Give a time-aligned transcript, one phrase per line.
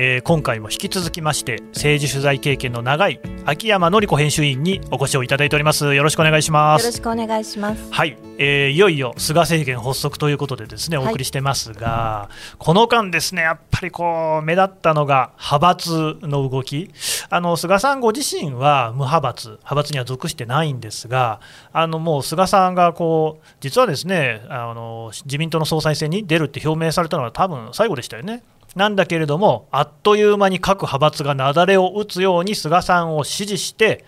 [0.00, 5.92] えー、今回も引き続きまして政治取材経験の長い秋山紀子編集員にお越しをいただいております。
[5.92, 6.82] よろしくお願いします。
[6.82, 7.90] よろしくお願いします。
[7.90, 16.92] はい、えー、いよいよ菅政権発足ということでですねお送りしてますが、はい、この間ですねやっぱりこう目立ったのが派閥の動き。
[17.28, 19.48] あの菅さんご自身は無派閥。
[19.48, 21.40] 派閥には属してないんですが
[21.72, 28.44] あのもう菅さんがこう実はですねあの自民党の総裁選に出るって表明されたのは多分最後でしたよね。
[28.78, 34.04] なんだけれども、あっという間に各派閥が雪崩を打つように菅さんを支持して、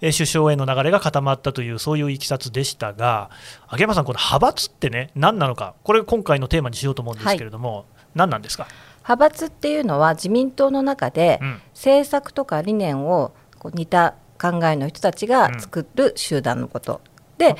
[0.00, 3.28] え首相への流れが固まったという、そういういきさつでしたが、
[3.68, 8.66] 秋山さん、この派閥ってね、何なのか、これ、今回のテーマにしようと思うんですけれども、はい、何なんですか？
[9.06, 11.38] 派閥っていうのは、自民党の中で、
[11.74, 17.02] 政策とか理念をこう似た考えの人たちが作る集団のこと。
[17.04, 17.56] うん、で、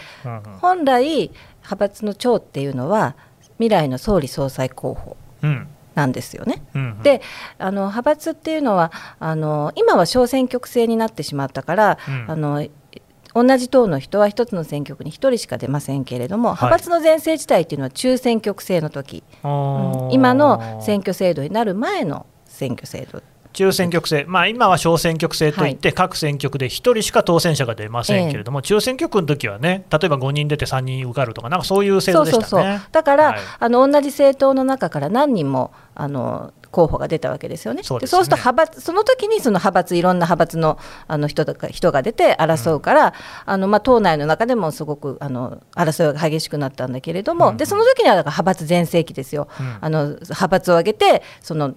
[0.63, 3.17] 本来、派閥の長っていうのは、
[3.59, 5.19] 未来の総理総裁候補。
[5.43, 6.63] うんなんですよね。
[6.75, 7.23] うんうん、で
[7.59, 12.67] あの派閥っていうのはあの今は小選挙区制になってしまったから、うん、あの
[13.35, 23.23] 同じ党の人は1つの選挙区に1人しか出ませんけれども、はい、派閥の全盛自体っていうのは中選挙区制の時、うん、今の選挙制度になる前の選挙制度
[23.55, 32.45] 中選挙区制、まあ、今は小選挙区制といって、各選挙区で1人しか当選者が出ませんけれども、中選挙区の時はね、例えば5人出て3人受かるとか、なんかそういう制度でしたね。
[32.47, 32.81] そうそうそう。
[32.93, 37.85] だから、はい、あの同じ政党の中から何人もあの候補が出たわけですよね。
[37.85, 43.13] そう、ね、そうすると派閥その時にその派閥いろんな派閥のあの人が人が出て争うから、うん、
[43.47, 49.47] あのまあ党内の中でもすごくあの争いが激しくなったんだけれども、うん、でその時にはだから派閥全盛期ですよ。
[49.61, 51.75] うん、あの派閥を挙げてその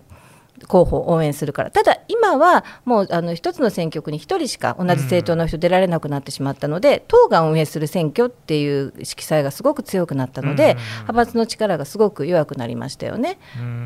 [0.68, 13.38] 候補を応援するから、ただ今はもうあの一つの選挙区に1人しか同じ政党の人出られなくなってしまったので、党が運営する選挙っていう色彩がすごく強くなったので、派閥の力がすごく弱くなりましたよね。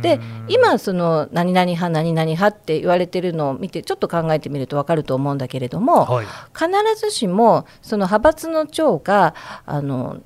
[0.02, 6.70] で、今、その何々派、何々派って言われてるのを見て、ちょっと考えてみると分かると思うんだけれども、はい、必
[7.00, 9.36] ずしもその派閥の長が
[9.66, 10.22] あの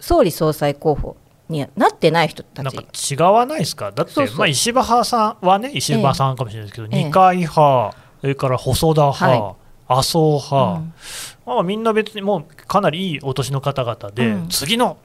[0.00, 1.16] 総理総裁候補
[1.48, 2.64] になってない人たち。
[2.64, 9.54] なんか違わないですか、だって、まあ、石破派さんはね、石破派さんかもしれないですけど、ええ、二階派、それから細田派、はい、
[9.88, 10.94] 麻生派、うん、
[11.46, 14.98] まあ、みんな別にもうかなりいいお年の方々で、うん、次の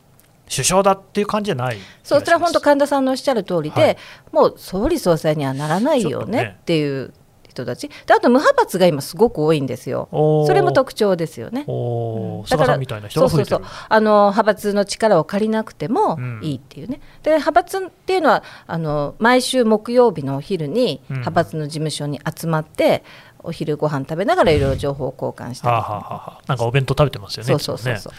[0.50, 3.98] 首相だっていう感じじゃないそうそれは本当、神田さんのおっしゃる通りで、はい、
[4.34, 7.14] もう総理総裁にはならないよねっていう
[7.52, 7.90] 人たち。
[8.06, 10.08] であと無派閥が今すごく多いんですよ。
[10.48, 12.80] それも特徴ですよね、うん、だから
[13.10, 13.62] そうそうそう。
[13.90, 27.48] あの派閥の力を借りなくてもいいっていうね、うん、で派閥っていうのはあの毎週木曜日のお昼に派閥の事務所に集まって、うんお昼ご飯食べながらいろいろ情報交換して、はあはあ、なんかお弁当食べてますよね。
[27.48, 28.12] そうそうそうそ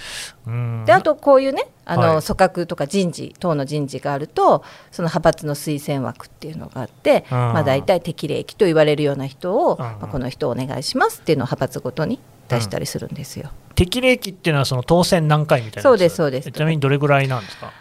[0.46, 12.18] う、ね、であとこういうねあの、はい、組閣とか人事党の人事があるとその派閥の推薦枠っていうのがあって、うん、まあ大体適齢期と言われるような人を、うん、まあ、この人をお願いしますっていうのを派閥ごとに
[12.48, 13.50] 出したりするんですよ。
[13.68, 16.50] うん、適齢期っていうのはその当選何回みたいなそうですそうです。
[16.50, 17.72] ちなみにどれぐらいなんですか？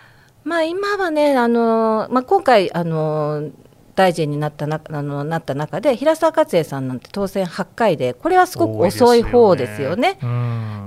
[0.44, 3.50] まあ今はねあのまあ今回あの
[3.96, 10.18] 大臣になったなあのなった中で平沢勝栄さんなんて当選8回でこれはすごく遅い方ですよね。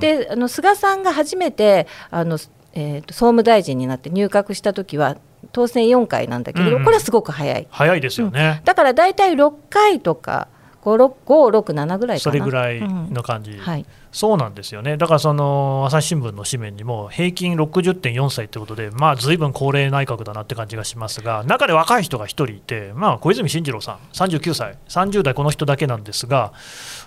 [0.01, 2.39] であの菅さんが初めてあの、
[2.73, 5.17] えーと、総務大臣になって入閣した時は
[5.53, 7.67] 当選4回なんだけど、うん、これはすごく早い。
[7.71, 10.49] 早いですよね、うん、だから大体6回とか
[10.85, 13.59] 567ぐらいそれぐらいの感じ、うん。
[13.59, 26.53] はい、そうなんですよね、だからその朝日新聞の紙面にも平均60.4歳ということで、まあずいぶん高齢内閣だなって感じがしますが、中で若い人が1人いて、まあ、小泉進次郎さん、39歳、30代、この人だけなんですが、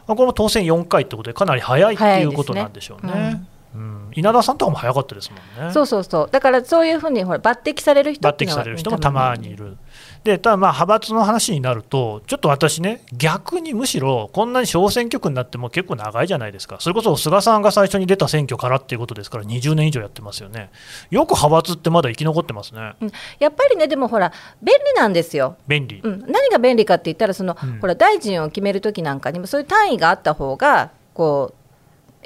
[0.07, 3.45] これも当選4回ということで、かなり早いっていうことなんでしょうね。
[3.75, 5.73] うん、稲田さんとかも早かったですもんね。
[5.73, 6.29] そうそうそう。
[6.31, 9.77] だからそういうふうにほら抜擢される人抜擢される人もたまにいる。
[10.23, 20.69] でただまあ派閥の話になると、ちょっと私ね、逆にむしろこんなに小選挙区になっても結構長いじゃないですか、それこそ菅さんが最初に出た選挙からっていうことですから、20年以上やってますよね、
[21.11, 31.56] よく派閥ってまだ生き残ってますね、うん、やっぱりね、でもほら、便利なんですよ、便利、うん、何が便利かって言ったらその、うん、ほら、大臣を決めるときなんかにも、そういう単位があった方がこう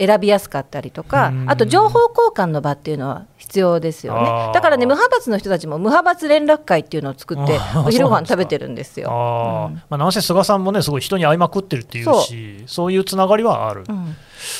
[0.01, 4.51] 選びやすかったりとか、あと情報交換の場っていうのは必要ですよね。
[4.51, 9.11] だからね無派閥の人たちも無派閥連絡会っていうのを作ってお昼ご飯食べてるんですよ。
[9.11, 13.83] あうん、まあなんせ菅さんもねすごい人に会いまくってるっていうし、そういうつながりはある。
[13.87, 14.15] うん、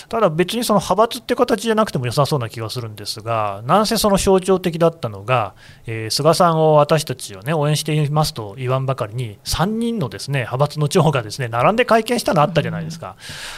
[0.09, 5.55] ただ別にその派閥って形じゃなくても良さそうな気がするんですが、なんせその象徴的だったのが、
[5.87, 13.15] えー、菅さんを私たちをね応援していますと言わんばかりに3人のですね派閥の長がですね並んで会見したのあったじゃないですか。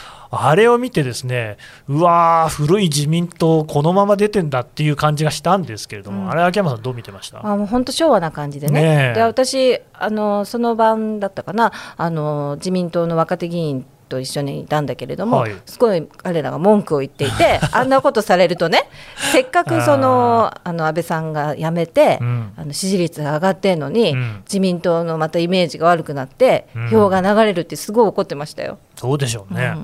[0.08, 1.56] うんあれを見てですね
[1.88, 7.46] うわー古い自民党このまま出てんだっていう感じがしたんですけれども、うん、あれ秋山さんどう見てました？
[7.46, 18.88] あもう本当昭和な感じでね、ねで私あのその晩だったかなあの自民党の若手議員と一緒にいたんだけれども、はい、すごい彼らが文句を言っていて あんなことされるとね
[19.32, 28.78] せっかくそのあの安倍さんが辞めて、うん、あの支持率が上がってるのに、うん、自民党のまたイメージが悪くなって、うん、票が流れるってすごい怒ってましたよ。
[28.94, 29.74] そうでしょうね、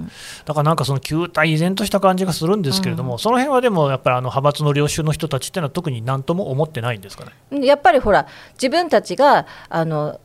[0.44, 7.66] だからなんかその旧態依然とした感じがするんですけれども、その辺はでもやっぱりあの派閥の領袖の人たちっていうのは特に何とも思ってないんですかね？
[7.66, 10.20] やっぱりほら自分たちがあの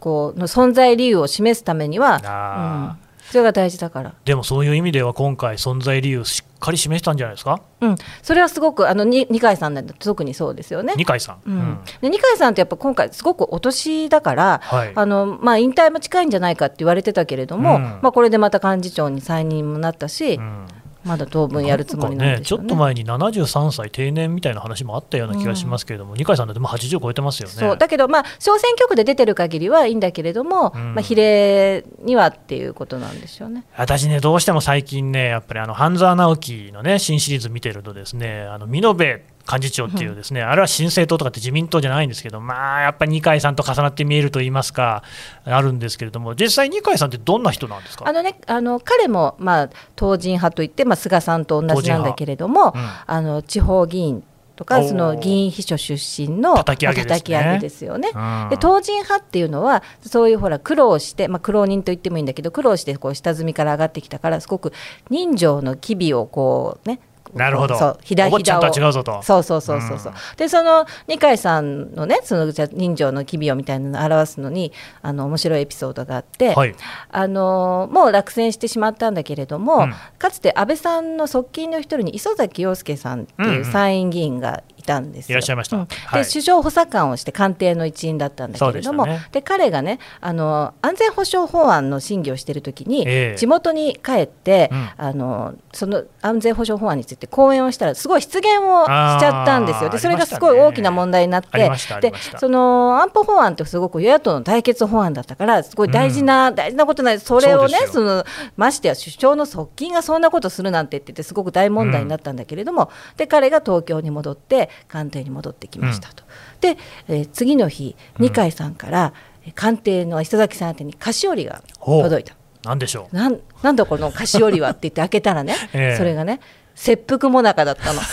[0.00, 4.14] こうの存在理由を示すためには、うん、それが大事だから。
[4.24, 7.62] でもそういう意味では今回存在理由しっかり示したんじゃないですか？
[7.80, 7.96] うん。
[8.22, 10.94] それはすごくあの二階さんなんて特にそうですよね。
[10.96, 20.66] 二階さん、うん、で二階さんってやっぱ今回すごくお年だから、はい、あのまあ引退も近いんじゃないかって言われてたけれども、うん、まあこれでまた幹事長に再任もなったし、うん
[21.04, 27.54] まだ当分やるつもりなんで、ね、ちょっと前に73歳定年みたいな話もあったような気がしますけれども、うん、二階さんだってもう80超えてますよね。
[27.54, 27.78] そう。
[27.78, 33.64] だけど、まあ、小選挙区で出てる限りはいいんだけれども、うん、まあ、比例にはっていうことなんでしょうね。
[33.76, 45.02] 私ね、どうしても最近ね、やっぱりあの半沢直樹のね、新シリーズ見てるとですね、あの美濃部幹事長っていうですね、あれは新政党とかって自民党じゃないんですけど、まあやっぱり二階さんと重なって見えると言いますか、
[45.44, 48.08] あるんですけれども、実際、二階さんってどんな人なんですか？
[48.08, 54.22] あの、ね、あの彼も、まあ、党人派といって、まあ、菅さんと同じなんだけれども、うん、あの地方議員
[54.56, 57.58] とかその議員秘書出身の叩き上げですね。
[57.62, 58.10] ですよね。
[58.50, 64.74] で党人派っていうのはそういうほら苦労して、まあ、苦労人と言ってもいいんだけど苦労してこう下積みから上がってきたからすごく
[65.08, 67.00] 人情の機微をこうね
[67.34, 67.78] なるほど。
[67.78, 68.64] そう、ひだひだを。
[68.64, 69.22] 違うぞと。
[69.22, 74.72] そうそうそうそうそう、うん、で、その二階さんのね、そのじゃ人情の機微をみたいなのを表すのに、
[75.02, 76.74] あの面白いエピソードがあって、はい、
[77.10, 99.90] あのもう落選してしまったんだけれども、うん、かつて安倍さんの側近の一人に磯崎陽介さんっていう参院議員がいたんですいらっしゃいました、うん、で、はい、首相補佐官をして官邸の一員だったんだけれどもで、ね、彼がねあの安全保障法案の審議をしている時に、えー、地元に帰って、うん、あのその安全保障法案について講演をしたらすごい失言をしちゃったんですよ。
[99.90, 108.24] でそれがすごい大きな問題になって、ね、でその安保法案ってすごく与野党の対決法案だったからすごい大事な、うん、大事なことないそれをねその
[108.56, 116.24] ましてや首相の側近がそんなことするなんてって言ってすごく大問題になったんだけれども、で彼が東京に戻って官邸に戻ってきましたと。
[116.24, 119.12] うん、で、えー、次の日二階さんから
[119.54, 122.34] 官邸の磯崎さん宛てに菓子折りが届いた。
[122.62, 123.16] なんでしょう？
[123.16, 126.40] なんなんだこの菓子折りはって言って開けたらね、 えー、それがね
[126.74, 128.00] 切腹もなかだったの。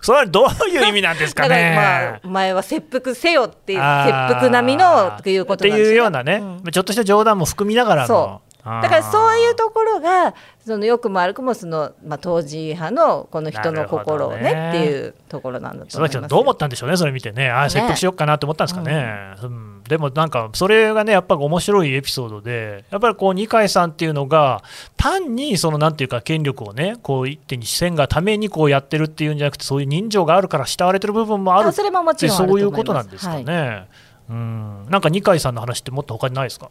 [0.00, 1.74] それはどういう意味なんですかね？
[1.76, 5.84] まあ、前は切腹せよっていう、切腹並みのっていうことなんですね。
[5.84, 8.40] っていうようなね、うん、ちょっとした冗談も含みながらの。
[8.82, 10.34] だからそういうところが
[10.64, 17.50] そのよくも悪くもその、まあ、当時派のこの人の心をね、ね、っていうところなんだと思いますどう思ったんでしょうねそれ見てね。
[17.50, 24.62] ああ切腹しようかなと思ったんですかね、うん、でもなんかそれがねやっぱり面白いエピソードでやっぱりこう二階さんっていうのが
[24.96, 33.86] 単にそのなんていうか権力をねこう一手に視線がためにこうやってるっていうんじゃなくてそういう人情があるから慕われてる部分もあるそれももちろんそういうことなんですかね、はい、
[34.30, 34.86] うん。
[34.90, 36.70] なんか二階さんの話ってもっと他にないですか？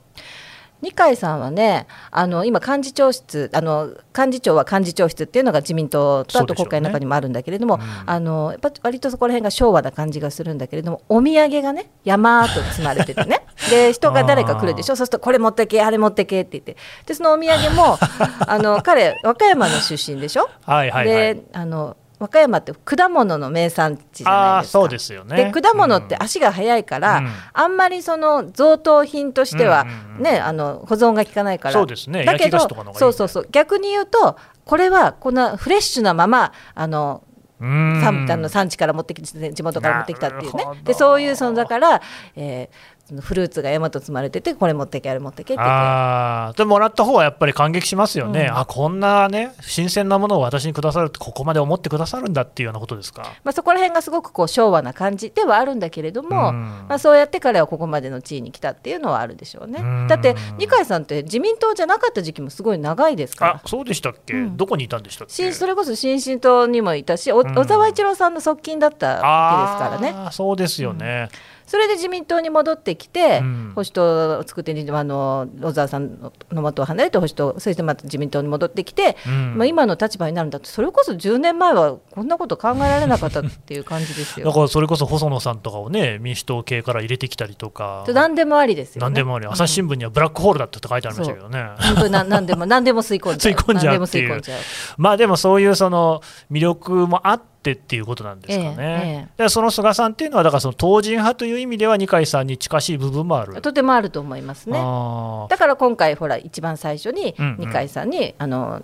[0.81, 13.45] 二階さんはねあの今幹事長室あの幹事長は幹事長室っていうのが自民党とあと国会の中にもあるんだけれども、ねうん、あのやっぱ割とそこら辺が昭和な感じがするんだけれどもお土産がね山と積まれててね。
[13.71, 14.95] で人が誰か来るでしょ。
[14.95, 16.77] そうするとこれ持ってけあれ持ってけって言って。
[17.05, 17.97] でそのお土産も
[18.47, 20.49] あの彼和歌山の出身でしょ。
[20.65, 24.79] はいはいはい、であの和歌山って果物の名産地じゃないですか。
[24.79, 25.51] そうですよね。
[25.51, 29.85] で果物って足が速いから、うん、あんまりその贈答品としては
[30.19, 31.73] ね、うん、あの保存が効かないから。
[31.73, 32.25] そうですね。
[32.25, 37.23] だけどそうそうそう逆に言うとこれはこんなフレッシュなままあの
[37.59, 42.01] 産あの産地から持ってきて地元から持ってきたっていうねでそういうそのだから、
[42.35, 63.55] えー、フルーツが山と積まれててこれ持ってけあれ持ってけってあでもらった方はやっぱり感激しますよね、うん、あこんなね新鮮なものを私にくださるってここまで思ってくださるんだっていうようなことですか、まあ、そこら辺がすごくこう昭和な感じではあるんだけれども、うん、まあ、そうやって彼はここまでの地位に来たっていうのはあるでしょうね、うん、だって二階さんって自民党じゃなかった時期もすごい長いですから。
[63.55, 65.51] あそうでしたっけ、どこにいたんでしたっけ？
[65.53, 70.31] それこそ新進党にもいたし小沢一郎さんの側近だったわけですからね。
[70.31, 71.29] そうですよね、
[71.67, 76.19] それで自民党に戻ってきて、うん、保守党を作ってあの小沢さん
[76.51, 84.47] の元を離れて保守党そしてまた自民党に戻ってきて、うん、まあ、今の立場になるんだとそれこそ10年前はこんなこと考えられなかったっていう感じですよ。
[84.47, 88.05] だからそれこそ細野さんとかをね民主党系から入れてきたりとか。
[88.07, 89.47] 何でもありですよ、ね、何でもあり。
[89.47, 93.53] 朝日新聞にはブラックホールだって書いてありましたけどね、本当に何でも何でも吸い込んじゃう。
[93.57, 94.59] 吸い込んじゃう
[94.97, 99.29] まあでもそういうその魅力もあってってっていうことなんですかね。
[99.37, 104.73] ええ、その菅さんっていうのはだからその党人派という意味では二階さんに近しい部分もあるとてもあると思いますね。
[104.73, 108.81] だから今回ほら一番最初に二階さんに、うんうん、あの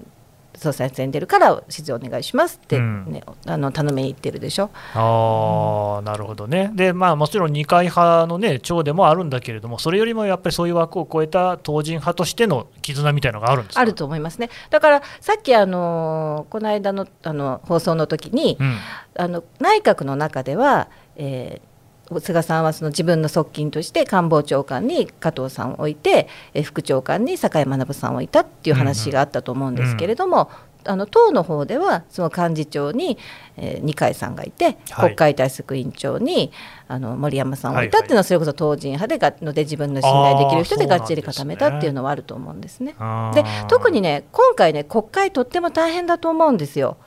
[0.56, 4.70] 総裁選出るから指示お願いしますってね、うん、あの頼みに行ってるでしょ。
[4.94, 6.72] ああ、なるほどね。
[6.74, 14.50] で、まあ、もちろん二階派のね、長でもあるんだけれども、それよりもやっぱりそういう枠を超えた党人派としての絆みたいなのがあるんですあると思いますね。
[14.70, 18.78] だからさっきあのこの間のあの放送の時に、うん、
[19.18, 21.73] あの内閣の中では、えー
[22.20, 26.28] 菅さんはその自分の側近として官房長官に加藤さんを置いて
[26.64, 30.50] 副長官に酒井学さんを置いたっていう話があったと思うんですけれども、
[30.86, 33.18] あの党の方ではその幹事長に、
[33.58, 36.52] えー、二階さんがいて、国会対策委員長に
[36.88, 42.96] あの森山さんをいたっていうのはそれこそ党人派でがので自分の信頼できる人でがっちり固めたっていうのはあると思うんですね。
[43.34, 46.98] で特にね今回ね国会とっても大変だと思うんですよ。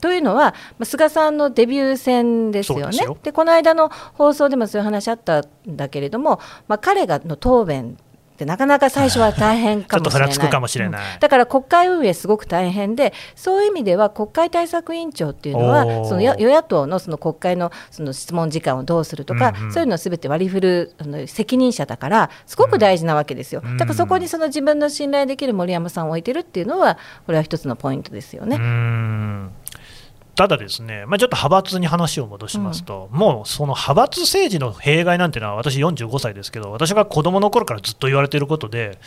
[0.00, 2.98] というのは菅さんのデビュー戦ですよね。
[3.22, 7.98] でこの間の放送でもそういう話あったんだけれども、まあ、彼がの答弁
[8.32, 10.50] ってなかなか最初は大変かもしれない。
[10.50, 23.62] かもしれない、だから国会運営すごく大変で、そういう意味では国会対策委員長っていうのは、その与野党のその国会のその質問時間をどうするとか、うんうん、そういうのをすべて割り振るあの責任者だから、すごく大事なわけですよ。
[23.64, 28.56] うん、だからそこにその自分の信頼できる森山さんを置いてるっていうのは、これは一つのポイントですよね。
[30.34, 38.98] ただですね、まあ、ちょっと派閥に話を戻しますと、うん、もうその派閥政治の弊害なんていうのは、私45歳ですけど、私が子どもの頃からずっと言われていることで、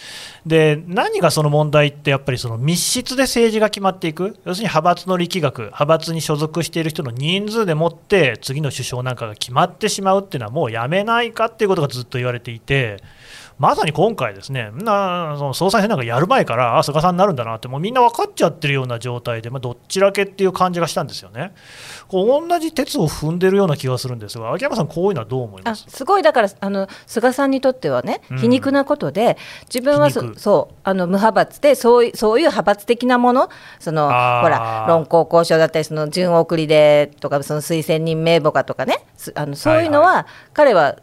[0.46, 13.02] で何がその問題って、やっぱりその密室で政治が決まっていく、要するに派閥の力学、派閥に所属している人の人数でもって、次の首相なんかが決まってしまうっていうのは、もうやめないかっていうことがずっと言われていて。
[13.58, 21.54] まさに今回、ですねなその総裁選なんかやる前から、あ菅さんになるんだなって、もうみんな分かっちゃってるような状態で、まあ、どっちらけっていう感じがしたんですよね。
[22.08, 25.86] こう同じ鉄を踏んでるような気がするんですが、秋山さん、こういうのはどう思います？
[25.88, 29.36] すごいだからあの、菅さんにとってはね、皮肉なことで、うん、
[29.74, 40.98] 自分はそうあの無派閥でそう、そういう派閥的なもの、そのほら、論考交渉だったり、その順送りでとか、その推薦人名簿かとかね、あのそういうのは、はいはい、彼は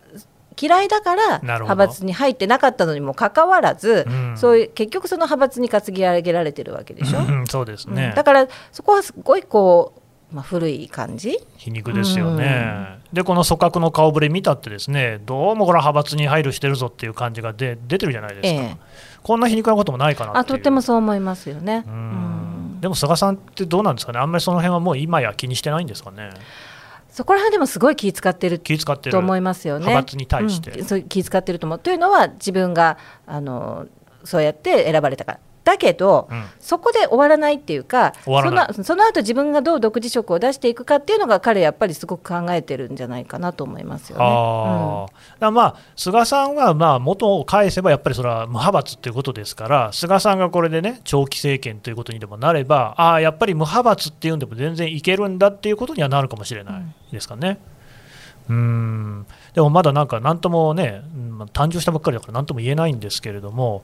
[0.60, 9.94] 嫌いだから派閥に入ってなかったのにもかかわらず、うん、そういう結局その派閥に担ぎ上げられてるわけでしょ、うん、そうですね、うん、だからそこはすごいこ
[10.32, 11.38] う、まあ、古い感じ？
[11.56, 18.76] 皮肉ですよね、でこの組閣の顔ぶれ見たってですねどうもこれ派閥に配慮してるぞっていう感じがで出てるじゃないですか、ええ、
[19.22, 21.84] こんな皮肉なこともないかなあとってもそう思いますよね。
[22.80, 24.18] でも菅さんってどうなんですかね？
[24.18, 26.30] あんまりその辺はもう今や気にしてないんですかね？
[27.12, 29.84] そこら辺でもすごい気使ってると思いますよね。
[29.84, 31.78] 派閥に対して、うん、気使ってると思う。
[31.78, 33.86] というのは自分があの
[34.24, 35.38] そうやって選ばれたから。
[35.64, 44.24] だけど、うん、そこで終わらないっていうかそのその後自分がどう独自色を出していくかっていうのが彼やっぱりすごく考えてるんじゃないかなと思いますよね。
[44.24, 45.06] あ
[45.48, 57.58] うん、まあ菅さんはまあ元を返せばやっぱりそれは無派閥ということですから菅さんがこれでね長期政権ということにでもなればああやっぱり無派閥っていうんでも全然いけるんだっていうことにはなるかもしれないですかね。
[58.48, 61.02] うん、でもまだなんか何ともね、
[61.52, 63.82] 誕生したばっかりだから何とも言えないんですけれども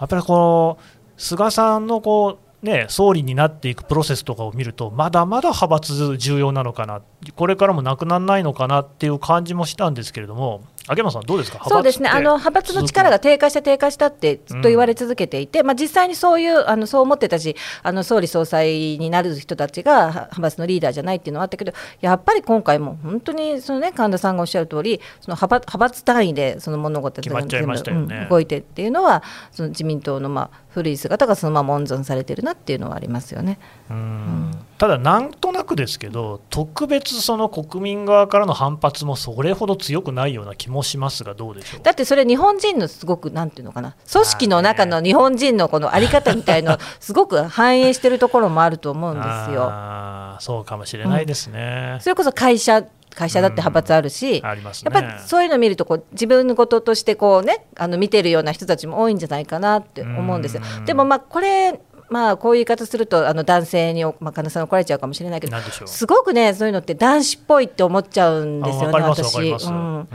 [0.00, 0.78] やっぱりこの
[1.22, 7.00] 菅さんのこう、ね、総理になっていくプロセスとかを見ると、まだまだ派閥重要なのかな、
[7.36, 11.64] これからもなくならないのかなっていう感じもしたんですけれども、秋山さん、どうですか？
[11.68, 12.08] そうですね。
[12.08, 29.22] あの派閥の力が低下して低下したってずっと言われ続けていて、うん、まあ、実際にそういうあのそう思ってたしあの総理総裁になる人たちが派閥のリーダーじゃないっていうのはあったけどやっぱり今回も本当にその、ね、神田さんがおっしゃる通りその派閥派閥単位でその物事が全部、ね、動いてっていうのは
[29.52, 33.58] その自民党のまあ古い姿がそのまま温存されてるなっていうのはありますよね。
[33.90, 41.82] うん、ただ、なんとなくですけど、特別その国民側からの反発もそれほど強くないような気もしますが、どうでしょう？
[41.82, 49.68] だってそれ、日本人のすごくなんていうのかな、組織の中の日本人のこの在り方みたいの、すごく反映してるところもあると思うんですよ。
[49.70, 60.62] あそうかもしれないですね、うん、それこそ会社会社だって派閥あるし、うんね、やっぱりそういうのを見るとこう自分のこととしてこう、ね、あの見てるような人たちも多いんじゃないかなって思うんですよ。
[60.86, 69.50] でもまあこれまあこういう言い方するとあの男性に、まあ、神田さん怒られちゃうかもしれないけどすごくねそういうのって男子っぽいって思っちゃうんですよね私。
[69.50, 70.08] うん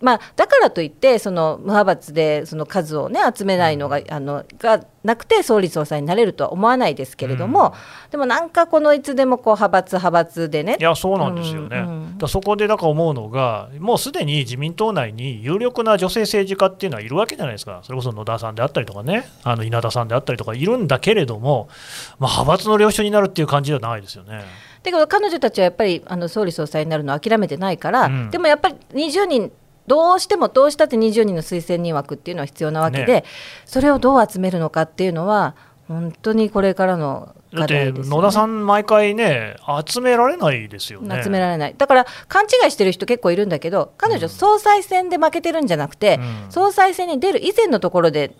[0.00, 10.76] まあ、だからといってその無派閥でその数を、ね、集めないのが,、あのがなくて総理総裁になれるとは思わないですけれども、うん、でもなんかこのいつでもこう派閥派閥でね。
[10.80, 17.80] いやそうなんですよね、うんうん、だそこでだから思うのがもうすでに自民党内に有力な女性政治家っていうのはいるわけじゃないですか。
[17.82, 19.28] それこそ野田さんであったりとかね。
[19.42, 21.68] あの稲田さんであったりとかいるんだけれども、
[22.18, 24.44] まあ、派閥の領袖になるっていう感じではないですよね。
[24.82, 29.52] だけど彼女たちはやっぱりあの総理総裁になるのを諦めてないから、うん、でもやっぱり20人
[29.90, 33.24] どうしてもどうしたって20人の推薦人枠っていうのは必要なわけで、ね、
[33.64, 35.56] それをどう集めるのかっていうのは
[35.88, 41.20] 本当にこれからのだって野田さん、毎回ね、集められないですよね。
[41.20, 48.36] 集められない、だから勘違いしてる人結構いるんだけど、彼女、総裁選で負けてるんじゃなくて、うん、総裁選に出る以前のところで、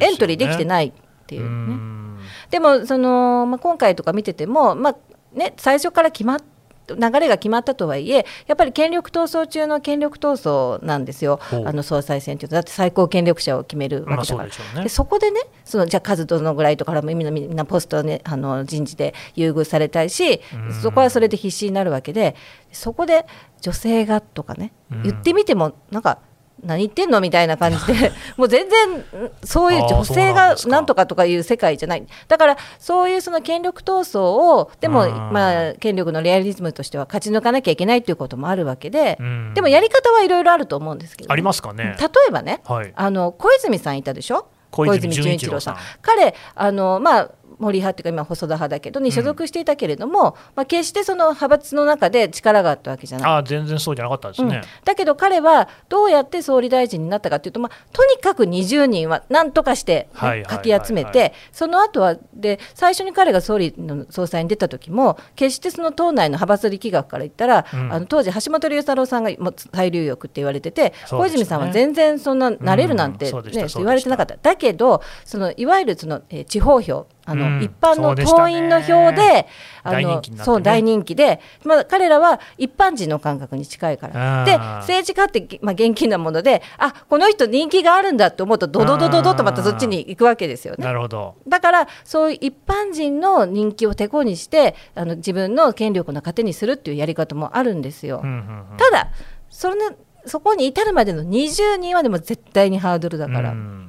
[0.00, 0.92] エントリーできてないっ
[1.26, 2.22] ていうね。
[2.48, 4.96] でもその、まあ、今回とか見てても、まあ
[5.34, 6.57] ね、最初から決まって
[6.96, 20.40] 流れが決まったとはいえやっぱり権力闘争中の権力闘争なんですよ、あの総裁選というとだって最高権力者を決めるわけだから、まあそで、ね、そこでねそのじゃあ数どのぐらいとかみんなみんなポスト、ね、あの人事で優遇されたいし
[20.82, 22.34] そこはそれで必死になるわけで
[22.72, 23.26] そこで
[23.60, 26.20] 女性がとかね言ってみてもなんか
[26.62, 29.04] 何言ってんのみたいな感じで もう全然
[29.44, 32.06] そういう女性がなんとかとかいう世界じゃない。
[32.26, 39.18] だからそういうその権力闘争をでもまあ権力のレアリズムとしては勝ち抜かなきゃいけないということもあるわけで
[39.54, 41.96] でもやり方はいろいろあると思うんですけど、ありますかね。
[41.98, 44.46] 例えばね、はい、あの小泉さんいたでしょ？
[44.70, 45.76] 小泉純一郎さん。
[46.02, 53.30] 彼あのまあ森派っていうか今細田派だけどに所属していたけれども、うん、まあ、決してその派閥の中で力があったわけじゃない。
[53.38, 74.36] あ全然そうじゃなかったですね、うん、だけど彼はどうやって総理大臣になったかというと、まあ、とにかく20人は何とかして、ね、かき集めてその後はで最初に彼が総理の総裁に出た時も決してその党内の派閥力学から言ったら、うん、あの当時橋本龍太郎さんがも最流欲って言われてて、ね、小泉さんは全然そんななれるなんて、ね言われてなかった。
[74.36, 79.46] だけどそのいわゆるその、えー、地方票あの、うん、一般の党員の票で、
[79.82, 84.44] あの、ね、そう大人気で、まあ、彼らは一般人の感覚に近いから。
[84.44, 90.84] で政治家って、まあ、現金なものであこの人人気があるんだって思うとドドドドドとまたそっちに行くわけですよね。
[90.84, 98.20] なるほどだからそういう一般人の人気をてこにしてあの自分の権力の糧にするっていうやり方もあるんですよ。
[98.24, 98.36] うんうん
[98.72, 99.10] うん、ただ
[99.50, 103.50] それ、ね、そこに至るまでの20人はでも絶対にハードルだから。
[103.50, 103.87] うん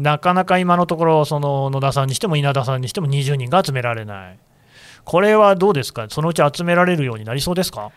[0.00, 4.38] なかなか今のところ、その野田さんにしても稲田さんにしても20人が集められない、
[5.04, 7.92] これはどうですか、そのうち集められるようになりそうですか？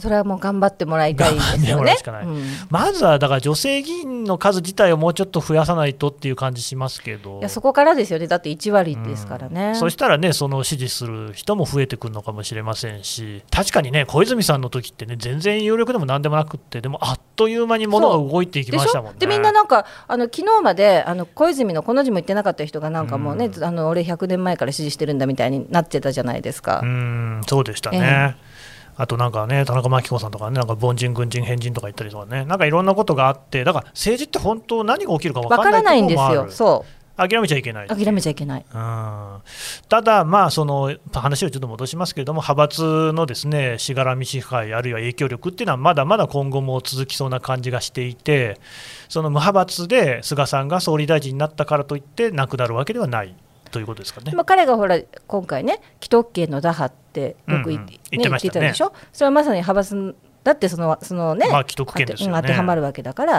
[0.00, 1.96] それはもう頑張ってもらいたいですよね。
[2.06, 7.38] うん、まずはだから女性議員の数自体をもうちょっと増やさないとっていう感じしますけど。
[7.38, 8.26] いやそこからですよね。
[8.26, 13.42] だって1割ですからね、うん、そしたらねその支持する人も増えてくるのかもしれませんし。
[13.50, 19.18] 確かにね小泉さんの時ってね全然有力でもなんでもなくってでもあっという間に物が動いていきましたもんね。
[19.18, 26.80] でみんななんかあの昨日まであの小泉のこの字も言ってなかった人がなんかもうね、うん、あの俺100年前から支持してるんだみたいになってたじゃないですか。
[26.82, 28.56] うんそうでしたね、えー
[28.96, 36.50] あとなんかね、田中真紀子さんとかね、なんか凡人、軍人、変人とか言ったりとかね、なんかいろんなことがあって、だから政治って本当、何が起きるか分からないんですよ。
[36.50, 36.96] そう。
[37.16, 39.40] 諦めちゃいけない諦めちゃいけない、うん、
[39.88, 48.60] ただ、まあ、その話をちょっと戻しますけれども、派閥のですねしがらみ支配、あるいは影響力っていうのは、まだまだ今後も続きそうな感じがしていて、
[49.08, 53.34] その無派閥で菅さんが総理大臣になったからといって、なくなるわけではない。
[53.70, 54.32] ということですかね。
[54.32, 58.92] まあ、彼がほら今回ね既得権の打破ってよく言,、ね言ってたでしょ？
[59.12, 63.32] それはまさに派閥だってそのそのね、まあ、既得権ですよね当てはまるわけだから、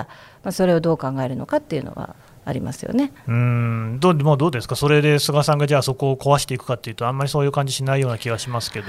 [0.44, 2.16] まあ、それをどう考えるのかっていうのは
[2.48, 3.12] ありますよね。
[3.28, 3.98] うん。
[4.00, 8.88] どうもうどうですか、それで菅さんがじゃあそこを壊していくかっていうと、あんまりそういう感じしないような気がしますけど。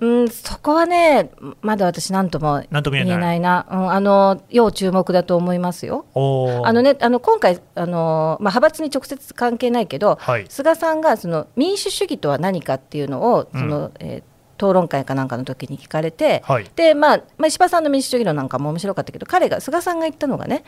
[0.00, 3.40] うんそこはね、まだ私、なんとも言えない。
[3.40, 6.06] な、うん、あの要注目だと思いますよ。
[6.14, 14.27] あのね、あの今回あの、まあ、派閥に直接関係ないけど、はい、菅さんがその民主主義とは何かっていうのを、その、うん、えー
[14.58, 20.64] 討論会かなんかの時に聞かれて、はい、でまあ、まあ、石破さんの民主主義論なんかも面白かったけど彼が菅さんが言ったのがね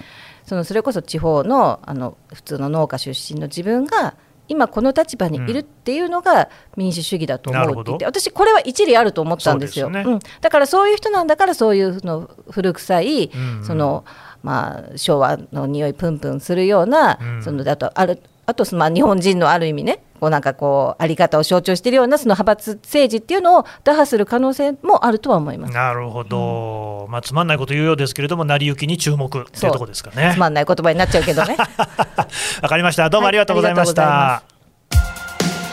[0.47, 4.15] そのそれこそ地方のあの普通の農家出身の自分が
[4.49, 14.05] 今この立場にいるっていうのが民主主義だと思うって言って、うん、私これは一理あると思ったんですよ、ね、うん、だからそういう人なんだからそういうの古臭い、うんうん、その
[14.43, 25.73] まあ、昭和の匂いプンプンするような、うん、そのだとあるあとまあ日本人のある意味ねこうなんかこうあり方を象徴しているようなその派閥政治っていうのを打破する可能性もあるとは思います。
[25.73, 30.33] なるほど、うん、まあ、つまんないこと言うようですけれども、成り行きに注目というところですかね。
[30.35, 31.57] つまんない言葉になっちゃうけどね。
[32.61, 34.03] わかりました、どうもありがとうございました。
[34.03, 34.61] はい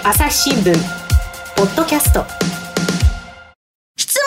[0.04, 0.74] 朝日新聞
[1.58, 2.24] ポッドキャスト。
[3.98, 4.24] 質問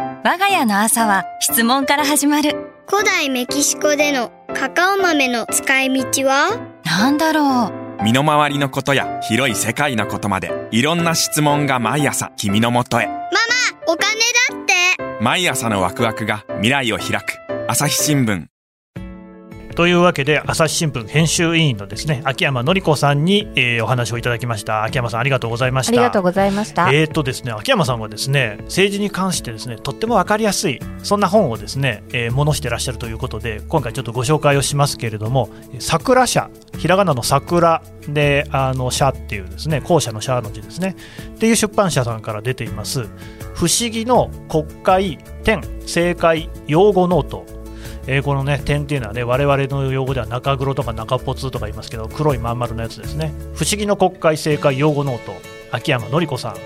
[0.00, 0.22] ドラえもん。
[0.24, 2.56] 我が家の朝は質問から始まる。
[2.88, 6.58] 古代メキシコでのカカオ豆の使い道は？
[6.84, 8.02] なんだろう。
[8.04, 13.06] 身の回りのことや広い世界のことまでいろんな質問が毎朝君のもとへ。
[13.06, 13.28] ママ
[13.86, 14.14] お金
[14.50, 15.22] だって。
[15.22, 17.38] 毎朝のワクワクが未来を開く。
[17.68, 18.46] 朝日新聞
[19.74, 24.84] というわけで朝日新聞編集委員のですね秋山紀子さんに、えー、お話をいただきました。
[24.84, 25.92] 秋山さんありがとうございました。
[25.92, 26.92] ありがとうございました。
[26.92, 35.48] えっ、ー、とですね秋山さんはですね政治に関してですねとってもわかりやすいそんな本をですね、えー、ものしてらっしゃるということで今回ちょっとご紹介をしますけれども
[35.80, 40.94] さくら舎ひらがなのさくらであの舎っていうですね校舎の舎の字ですね
[41.34, 43.08] っていう出版社さんから出ています。
[43.54, 47.63] 不思議の国会点政界用語ノート
[48.06, 53.32] えー、このね点っていうのはね我々の用語では中黒とか中ぽつとか言いますけど黒いまん丸のやつですね。
[53.54, 55.32] 不思議の国会政界用語ノート
[55.70, 56.56] 秋山紀子さん、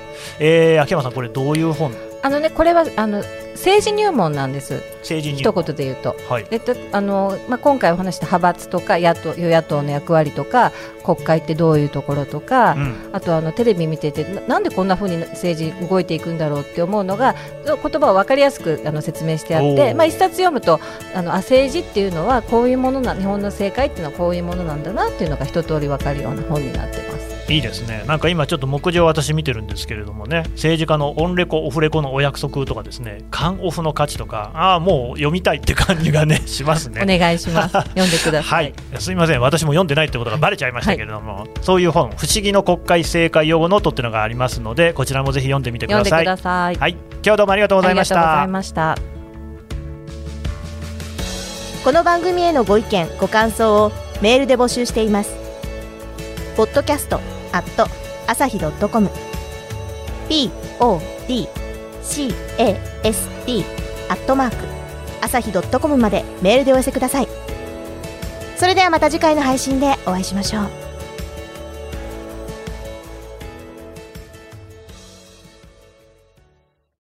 [0.40, 1.92] えー、秋山さんこれどういう本？
[2.22, 4.83] あのねこれはあの政治入門なんです。
[5.00, 10.72] 政治一言で言うと、はい、えっとあのまあ今回お話した派閥とか野党与野党の役割とか
[11.04, 20.78] 国会ってどういうところとか、うん、あとあのテレビ見ててなんでこんなふうに政治動いていくんだろうって思うのが言葉を分かりやすくあの説明してあって、まあ一冊読むと
[21.14, 27.17] あのあ政治っていうのはこういうものな日本の政界っていうのはこういうものなんだなっていうのが一通り分かるような本になってます。
[27.48, 28.04] いいですね。
[28.06, 30.44] なんか今ちょっと目次を私見てるんですけれどもね。
[30.50, 33.24] 政治家のオンレコオフレコのお約束とかですね。
[33.30, 34.50] 缶オフの価値とか。
[34.54, 37.00] ああもう読みたいって感じがね しますね。
[37.02, 37.72] お願いします。
[37.96, 39.40] 読んでください、はい、すみません。
[39.40, 46.22] 私も読んでないってことがバレちゃいましたけれども、はい、そういう本不思議の国会正解用語ノートっていうのがありますのでこちらもぜひ読んでみてくださ
[46.72, 46.76] い。
[46.76, 46.92] はい。
[46.92, 48.08] 今日はどうもありがとうございまし
[48.72, 48.96] た。
[51.84, 55.34] この番組へのご意見ご感想をメールで募集しています。
[56.56, 57.87] ポッドキャストアット
[58.26, 59.11] 朝日ドットコム。
[60.28, 60.74] Podcast
[64.11, 64.56] アットマーク
[65.20, 67.28] 朝日ドットコムまでメールでお寄せください。
[68.56, 70.88] それではまた次回の配信でお会いしましょう。